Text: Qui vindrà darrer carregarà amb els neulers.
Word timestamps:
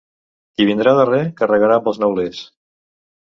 Qui 0.55 0.65
vindrà 0.69 0.93
darrer 0.99 1.19
carregarà 1.41 1.77
amb 1.81 1.91
els 1.91 2.01
neulers. 2.05 2.41